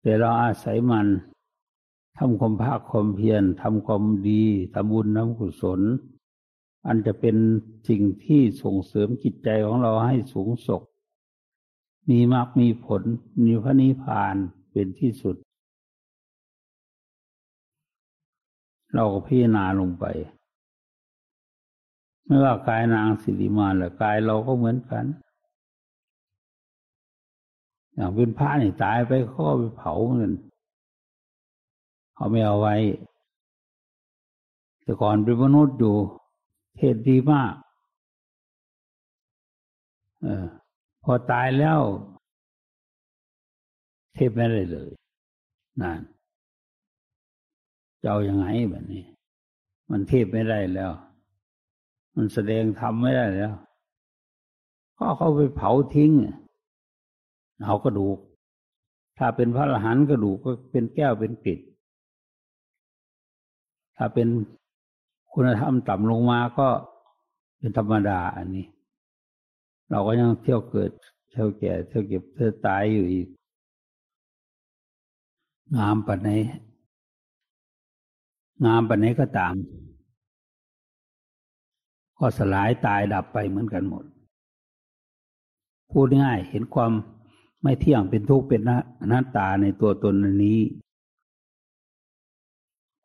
[0.02, 1.06] แต่เราอาศัยมัน
[2.18, 5.80] ทำความภาคความเพียรทำความดีทำบุญทำกุศล
[6.86, 7.36] อันจะเป็น
[7.88, 10.82] สิ่งที่ส่งเสริมจิตใจของเราให้สูงส่ง
[12.10, 13.02] มีมากมีผล
[13.44, 14.36] มีพระนิพพาน
[14.72, 15.36] เป็นที่สุด
[18.94, 20.04] เราก็พิจารณาลงไป
[22.24, 25.04] ไม่ว่ากายนางสิริมาหรือกายเราก็เหมือนกัน
[27.94, 30.32] อย่างเป็นพระนี่ตายไปเขาก็ไปเผาเงิน
[32.14, 32.76] เขาไม่เอาไว้
[34.82, 35.96] แต่ก่อนเป็นมนุษย์อยู่
[36.76, 37.52] เทศดีมาก
[40.22, 40.46] เออ
[41.04, 41.80] พอตายแล้ว
[44.14, 44.90] เทศไม่ได้เลย
[45.80, 46.00] นั่น
[48.00, 49.04] จะเอาอยัางไงแบบนี้
[49.90, 50.92] มันเทศไม่ได้แล้ว
[52.16, 53.52] มันแสดงทำไม่ได้แล้ว
[54.98, 56.12] ก็เขาไปเผาทิ้ง
[57.64, 58.18] เอากระดูก
[59.18, 61.58] ถ้าเป็นพระอรหันต์กระดูกก็เป็นแก้วเป็นปิด
[63.96, 64.28] ถ้าเป็น
[65.32, 66.68] คุณธรรมต่ำลงมาก็
[67.58, 68.66] เป็นธรรมดาอันนี้
[69.90, 70.90] เราก็ยังเที่ยวเกิด
[71.30, 73.28] เที่ยวแก่ เที่ยวเก็บเที่ยวตายอยู่อีก
[75.76, 76.30] งามปัจไหน
[78.64, 79.54] งามปัจไหนก็ตาม
[82.24, 84.04] ก็สลายตายดับไปเหมือนกันหมด
[85.90, 86.92] พูดง่ายเห็นความ
[87.62, 88.60] ไม่เที่ยงเป็นทุกข์เป็น
[89.00, 90.60] อนัตตาในตัวตนนี้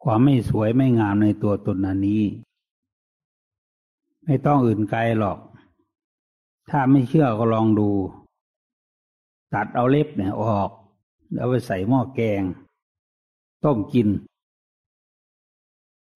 [0.04, 1.78] ความไม่สวยไม่งามในตัวตน
[2.08, 2.24] นี้
[4.24, 5.40] ไม่ต้องอื่นไกลหรอก
[6.70, 7.90] ถ้าไม่เชื่อก็ลองดู
[9.54, 10.70] ตัดเอาเล็บเนี่ยออก
[11.34, 12.42] แล้วไปใส่หม้อแกง
[13.66, 14.08] ต้มกิน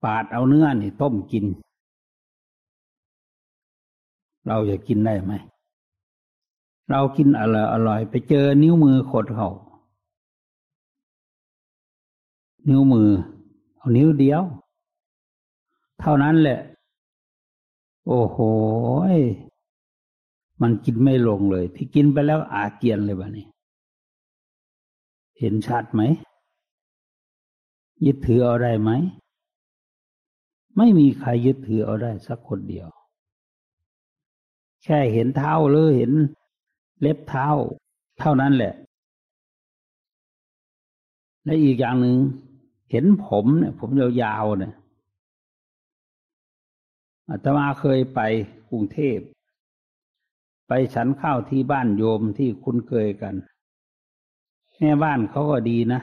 [0.04, 1.46] ปาดเอาเนื้อนี่ต้มกิน
[4.52, 5.34] เราจะกินได้ไหม
[6.90, 9.50] เรากินอร่อยอร่อยไปเจอนิ้วมือขดเขา
[12.70, 13.10] นิ้วมือ
[13.78, 14.42] เอานิ้วเดียว
[16.00, 16.60] เท่านั้นแหละ
[18.08, 18.38] โอ้โห
[20.62, 23.46] มันกินไม่ลงเลย ที่กินไปแล้วอาเจียนเลยบ้านี้
[25.40, 26.02] เห็นชัดไหม
[28.06, 28.92] ยึดถือเอาได้ไหม
[30.78, 32.88] ไม่มีใครยึดถือเอาได้สักคนเดียว
[34.84, 36.12] แค่เห็นเท้าหรือเห็น
[37.02, 37.48] เล็บเท้า
[38.20, 38.74] เท่านั้นแหละ
[41.44, 42.18] และอีกอย่างหนึ่ง
[42.92, 44.74] เห็นผมเนี่ย ผมยาวๆเนี่ย
[47.30, 48.20] อาตมาเคยไป
[48.70, 49.20] กรุงเทพ
[50.68, 53.36] ไปฉันข้าวที่บ้านโยมที่คุ้นเคยกัน
[54.78, 56.02] แม่บ้านเขาก็ดีนะ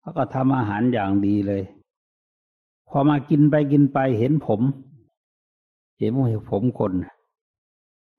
[0.00, 1.62] เขาก็ทำอาหารอย่างดีเลย
[2.88, 4.60] พอมากินไปกินไปเห็นผม
[5.98, 6.10] เห็น
[6.50, 6.92] ผมคน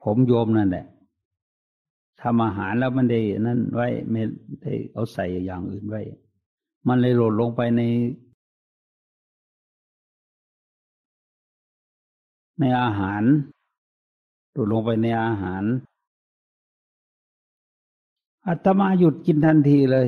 [0.07, 0.85] ผมโยมนั่นแหละ
[2.21, 4.21] ทำอาหารแล้วมันได้นั่นไว้ไม่
[4.61, 6.01] ได้เอาใส่อย่างอื่นไว้
[6.87, 7.81] มันเลยหล่นลงไปใน
[12.59, 13.23] ในอาหาร
[14.53, 15.63] หล่นลงไปในอาหาร
[18.47, 20.07] อาตมาหยุดกินทันทีเลย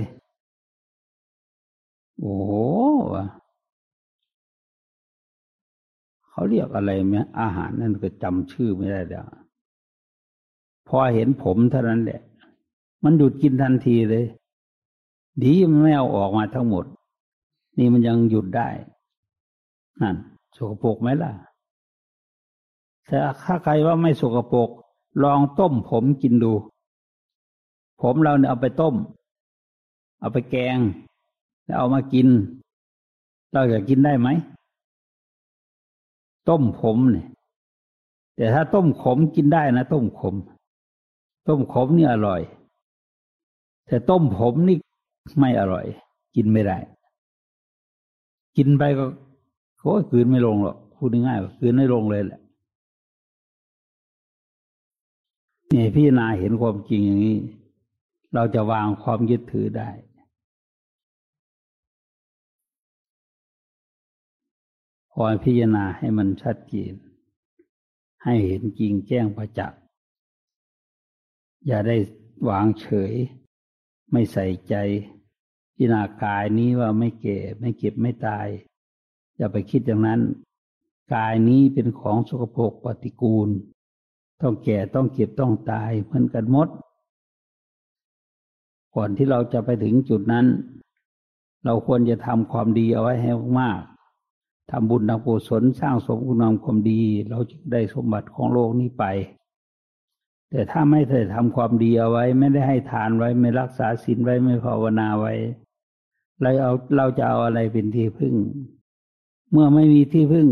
[2.19, 2.53] โอ้โห
[6.29, 9.27] เขาเรียกอะไรไหมอาหารนั่นก็จำชื่อไม่ได้แล้ว
[10.87, 12.21] พอเห็นผมเท่านั้นแหละ
[13.03, 14.25] มันหยุดกินทันทีเลย
[15.43, 16.85] ดีมันไม่เอาออกมาทั้งหมด
[17.77, 18.69] นี่มันยังหยุดได้
[20.01, 20.15] นั่น
[20.57, 21.31] สกปรกไหมล่ะ
[23.07, 24.69] แต่ถ้าใครว่าไม่สกปรก
[25.23, 26.53] ลองต้มผมกินดู
[28.01, 28.95] ผมเราเนี่ยเอาไปต้ม
[30.19, 30.77] เอาไปแกง
[31.65, 32.27] แล้วเอามากิน
[33.53, 34.29] เราจะกินได้ไหม
[36.49, 37.27] ต้มผมเนี่ย
[38.35, 40.35] แต่ถ้าต้มขมกินได้นะ ต้มขม
[41.47, 42.41] ต้มขมนี่อร่อย
[43.87, 44.77] แต่ต้มผมนี่
[45.39, 45.85] ไม่อร่อย
[46.35, 46.77] กินไม่ได้
[48.57, 49.05] กินไปก็
[49.81, 52.41] โอ้ยคืนไม่ลงหรอกพูดง่ายๆคืนไม่ลงเลยแหละ
[55.73, 57.37] นี่พี่นาเห็นความจริงอย่างนี้
[58.33, 59.89] เราจะวางความยึดถือได้
[65.11, 66.93] พอยพิจารณาให้มันชัดเจน
[68.23, 69.81] ให้เห็นจริงแจ้งประจักษ์
[71.65, 71.97] อย่าได้
[72.49, 73.13] วางเฉย
[74.11, 74.75] ไม่ใส่ใจ
[75.75, 78.47] พิจารณากายนี้ว่าไม่เก่ไม่เก็บไม่ตาย
[79.37, 80.21] อย่าไปคิดอย่างนั้น
[81.15, 83.49] กายนี้เป็นของสกปรกปฏิกูล
[84.41, 86.67] ต้องแก่ต้องเก็บต้องตายเหมือนกันหมด
[88.95, 90.45] ก่อนที่เราจะไปถึงจุดนั้น
[91.65, 93.81] เราควรจะทำความดีเอาไว้ให้มาก
[94.71, 99.03] ทำบุญทำกุศลสร้างสมคุณงามความดี เราจะได้สมบัติของโลกนี้ไป
[100.51, 105.33] แต่ถ้าไม่ได้ทำความดีเอาไว้ ไม่ได้ให้ทานไว้ ไม่รักษาศีลไว้ไม่ภาวนาไว้
[106.41, 108.35] เราเอาเราจะเอาอะไรเป็นที่พึ่ง
[109.51, 110.47] เมื่อไม่มีที่พึ่ง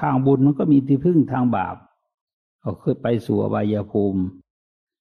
[0.00, 1.76] ทางบุญมันก็มีที่พึ่งทางบาป
[2.60, 4.22] เขาเคยไปสู่อบายภูมิ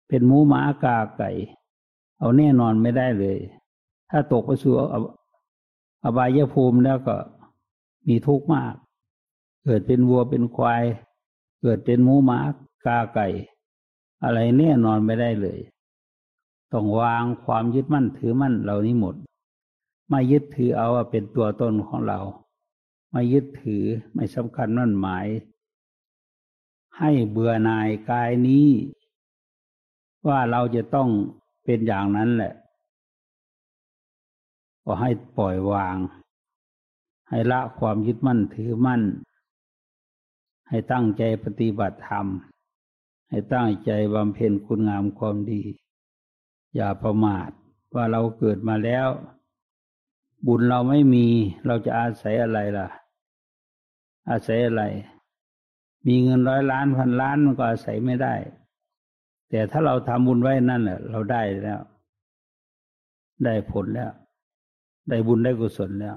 [0.08, 1.30] เป็นหมูหมากาไก่
[2.18, 3.38] เอาแน่นอนไม่ได้เลย
[4.10, 4.74] ถ้าตกไปสู่
[6.04, 7.16] อบายภูมิแล้วก็
[8.08, 8.74] มีทุกข์มาก
[9.64, 10.84] เกิดเป็นวัวเป็นควาย
[11.62, 12.40] เกิดเป็นหมูหมา
[12.86, 13.28] กาไก่
[14.24, 15.60] อะไรแน่นอนไม่ได้เลย
[16.72, 19.14] ต้องวางความยึดมั่นถือมั่นเหล่านี้หมด
[20.08, 22.20] ไม่ยึดถือเอาว่าเป็นตัวตนของเรา
[23.10, 25.26] ไม่ยึดถือไม่สำคัญนั่นหมาย
[26.98, 28.68] ให้เบื่อหน่ายกายนี้
[30.26, 31.08] ว่าเราจะต้อง
[31.64, 32.54] เป็นอย่างนั้นแหละ
[34.84, 35.96] ก็ให้ปล่อยวาง
[37.28, 39.02] ให้ละความยึดมั่นถือมั่น
[40.68, 42.26] ให้ตั้งใจปฏิบัติธรรม
[43.32, 45.62] ให้ตั้งใจบำเพ็ญคุณงามความดี
[46.74, 47.50] อย่าประมาท
[47.94, 49.08] ว่าเราเกิดมาแล้ว
[50.46, 51.26] บุญเราไม่มี
[51.66, 52.88] เราจะอาศัยอะไรล่ะ
[54.30, 54.82] อาศัยอะไร
[56.06, 58.34] มีเงินร้อยล้านพันล้านมันก็อาศัยไม่ได้
[59.48, 61.80] แต่ถ้าเราทำบุญไว้นั่นแหละเราได้แล้ว
[63.44, 64.12] ได้ผลแล้ว
[65.08, 66.16] ได้บุญได้กุศลแล้ว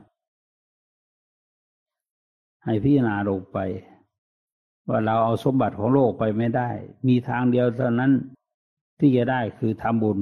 [2.63, 3.57] ให้พิจารณาลงไป
[4.89, 6.69] ว่าเราเอาสมบัติของโลกไปไม่ได้
[7.07, 8.11] มีทางเดียวเท่านั้น
[8.99, 10.17] ที่จะได้คือทำบุญ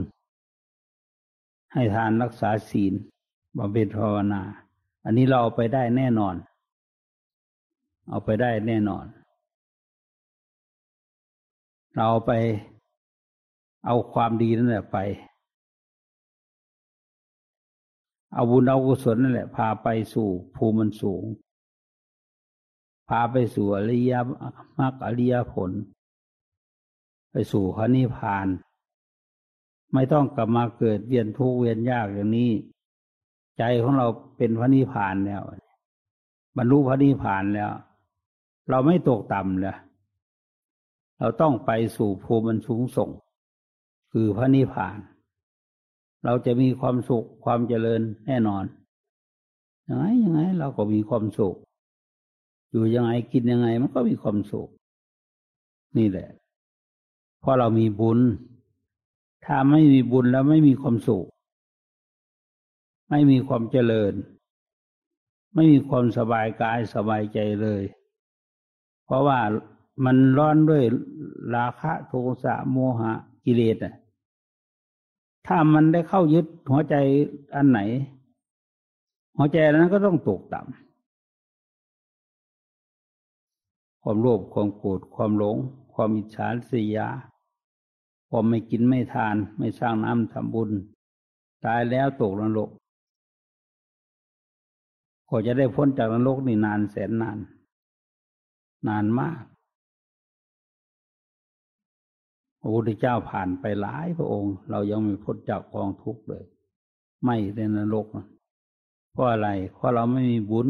[1.73, 2.93] ให้ทานรักษาศีล
[3.57, 4.41] บำเพ็ญภาวนา
[5.05, 6.35] อันนี้เราเอาไปได้แน่นอน
[8.09, 9.05] เอาไปได้แน่นอน
[11.97, 12.31] เราไป
[13.85, 14.97] เอาความดีนั่นแหละไป
[18.33, 21.23] เอาบุญเอากุศลนั่นแหละ พาไปสู่ภูมิมันสูง
[23.07, 24.13] พาไปสู่อริย
[24.79, 25.71] มรรคอริยผล
[27.31, 28.47] ไปสู่พระนิพพาน
[29.93, 32.51] ไม่ต้องกลับมาเกิดเวียนทุกข์เวียนยากอย่างนี้
[33.57, 35.41] ใจของเราเป็นพระนิพพานแล้ว
[36.57, 37.71] บรรลุพระนิพพานแล้ว
[38.69, 39.77] เราไม่ตกต่ำเลย
[41.19, 43.09] เราต้องไปสู่ภูมิมันสูงส่ง
[44.11, 44.97] คือพระนิพพาน
[46.25, 48.63] เราจะมีความสุขความเจริญแน่นอน
[49.87, 51.55] ยังไงยังไง เราก็มีความสุข
[52.73, 54.69] อยู่ยังไงกินยังไง มันก็มีความสุข
[55.97, 56.29] นี่แหละ
[57.39, 58.19] เพราะเรามีบุญ
[59.45, 61.25] ถ้าไม่มีบุญแล้วไม่มีความสุข
[63.09, 64.13] ไม่มีความเจริญ
[65.55, 67.83] ไม่มีความสบายกายสบายใจเลย
[69.05, 69.39] เพราะว่า
[70.05, 70.83] มันร้อนด้วย
[71.55, 72.13] ราคะโท
[72.43, 73.11] สะโมหะ
[73.45, 73.95] กิเลสอะ
[75.47, 76.95] ถ้ามันได้เข้ายึดหัวใจ
[77.55, 77.79] อันไหน
[79.37, 80.92] หัวใจนั้นก็ต้องตกต่ำ
[84.05, 85.57] ความโลภความโกรธความหลง
[85.93, 87.07] ความอิจฉาสียา
[88.29, 90.71] ความไม่กินไม่ทานไม่สร้างน้ำทำบุญ
[91.65, 92.69] ตายแล้วตกนรก
[95.29, 97.37] ก็จะได้พ้นจากนรกนี่นานแสนนาน
[98.87, 99.41] นานมาก
[102.59, 106.43] พระพุทธเจ้าผ่านไปหลายพระองค์ เรายังไม่พ้นจากกองทุกข์เลย
[107.23, 108.05] ไม่ในนรก
[109.11, 110.67] เพราะอะไรเพราะเราไม่มีบุญ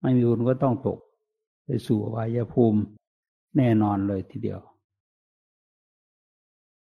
[0.00, 0.98] ไม่มีบุญก็ต้องตก
[1.86, 2.80] สู่วายภูมิ
[3.56, 4.60] แน่นอนเลยทีเดียว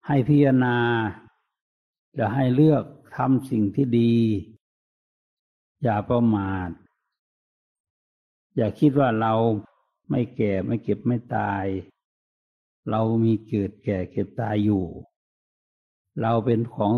[0.06, 0.76] ให้พิจารณา
[2.18, 2.84] จะให้เลือก
[3.16, 4.14] ทำสิ่งที่ดี
[5.82, 6.70] อย่าประมาท
[8.56, 9.34] อย่าคิดว่าเรา
[10.10, 11.64] ไม่แก่ไม่เก็บไม่ตาย
[12.90, 14.84] เรามีเกิดแก่เก็บตายอยู่
[16.20, 16.92] เราเป็นของ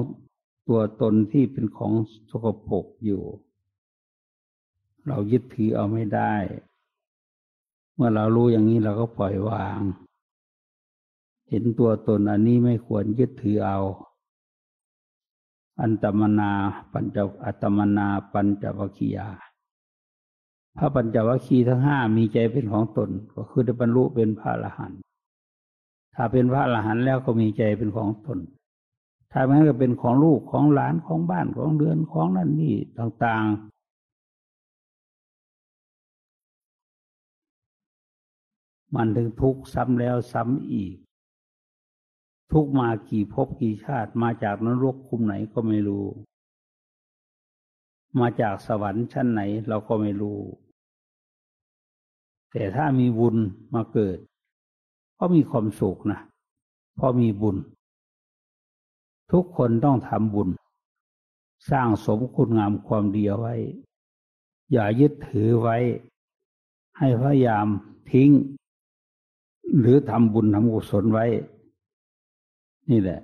[0.68, 1.92] ตัวตนที่เป็นของ
[2.30, 3.24] สกปรกอยู่
[5.06, 6.34] เรายึดถือเอาไม่ได้
[8.02, 9.80] มื่อเรารู้อย่างนี้เราก็ปล่อยวาง
[11.48, 13.78] เห็นตัวตนอันนี้ไม่ควรยึดถือเอา
[15.80, 16.52] อันตมนา
[16.92, 19.28] ปัญจอัตมนาปัญจวัคคียา
[20.76, 25.00] พระปัญจวัคคีย์ทั้งห้ามีใจเป็นของตน ก็คือได้บรรลุเป็นพระอรหันต์
[26.14, 28.38] ถ้าเป็นพระอรหันต์แล้วก็มีใจเป็นของตน
[29.32, 33.44] ถ้าไม่ก็เป็นของลูกของหลานของบ้านของเรือนของนั่นนี่ต่าง
[38.94, 40.94] มันถึงทุกข์ซ้ำแล้วซ้ำอีก
[42.52, 46.06] ทุกมากี่ภพกี่ชาติมาจากนรกคุมไหนก็ไม่รู้
[48.20, 50.38] มาจากสวรรค์ชั้นไหนเราก็ไม่รู้
[52.52, 53.36] แต่ถ้ามีบุญ
[53.74, 54.18] มาเกิด
[55.18, 56.20] ก็มีความสุขนะ
[56.94, 57.56] เพราะมีบุญ
[59.32, 60.48] ทุกคนต้องทำบุญ
[61.70, 63.54] สร้างสมคุณงามความดีเอาไว้
[64.72, 65.76] อย่ายึดถือไว้
[66.98, 67.66] ให้พยายาม
[68.10, 68.30] ทิ้ง
[69.78, 71.26] หรือทำบุญทำกุศลไว้
[72.90, 73.20] นี่แหละ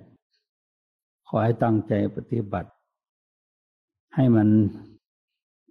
[1.27, 2.71] ขอให้ตั้งใจปฏิบัติ
[4.15, 4.49] ให้มัน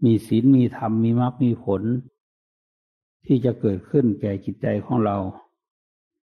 [0.04, 1.82] มีศีลมีธรรมมีมรรคมีผล
[3.26, 5.18] ที่จะเกิดขึ้นแก่จิตใจของเรา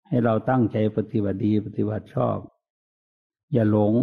[0.06, 2.38] ให้เราตั้งใจปฏิบัติดีปฏิบัติชอบ
[3.52, 3.94] อย่าหลง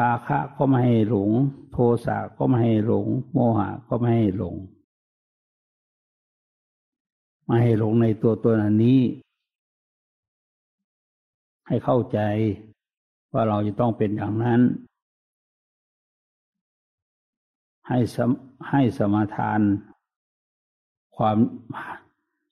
[0.00, 1.30] ราคะก็ไม่ให้หลง
[1.72, 4.54] โทสะก็ไม่ให้หลง โมหะก็ไม่ให้หลง
[7.44, 9.00] ไม่ให้หลงในตัวตัวนี้
[11.66, 12.18] ให้เข้าใจ
[13.32, 14.60] ว่าเราจะต้องเป็นอย่างนั้น
[17.88, 18.30] ให้สม
[18.70, 19.60] ให้สมาทาน
[21.16, 21.36] ความ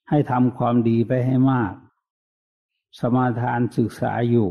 [0.09, 1.73] ให้ทำความดีไปให้มาก
[3.01, 4.49] สมาทานศึกษาอยู่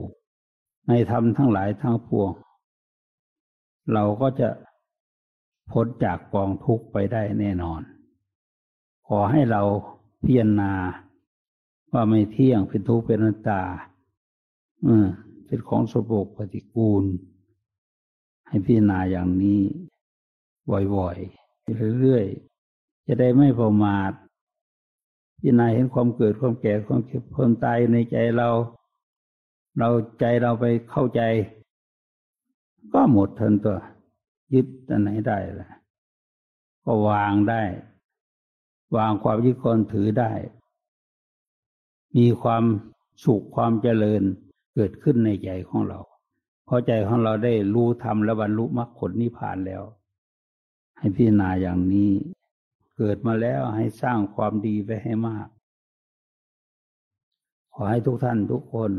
[0.88, 2.32] ในธรรมทั้งหลายทั้งปวง
[3.94, 4.50] เราก็จะ
[5.72, 7.82] พ้นจากกองทุกข์ไปได้แน่นอน
[9.08, 9.62] ขอให้เรา
[10.24, 10.74] พิจารณา
[11.92, 13.62] ว่าไม่เที่ยงเป็นทุกข์เป็นนัตตา
[14.84, 15.08] เออ
[15.46, 17.04] เป็นของสบกปฏิกูล
[18.48, 19.62] ให้พิจารณาอย่างนี้
[20.96, 24.12] บ่อยๆเรื่อยๆจะได้ไม่ประมาท
[25.38, 28.50] พิจารณาเห็นความเกิดความแก่ความเก็บความตายในใจเรา
[29.78, 31.22] เราใจเราไปเข้าใจ
[32.94, 33.80] ก็หมดทันตัว
[34.54, 35.70] ยึดอันไหนได้ละ
[36.84, 37.62] ก็วางได้
[38.96, 40.32] วางความยึดคนถือได้
[42.18, 42.64] มีความ
[43.26, 44.24] สุขความเจริญ
[44.74, 46.00] เกิดขึ้นในใจของเรา
[46.66, 49.84] เพราะใจของเราได้รู้ธรรมและบรรลุมรรคผลนิพพานแล้ว
[50.98, 52.12] ให้พิจารณาอย่างนี้
[52.98, 55.48] เกิดมาแล้วให้สร้างความดีไปให้มาก
[57.74, 58.92] ขอให้ทุกท่านทุกคน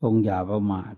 [0.00, 0.94] ทรงอย่าประมาท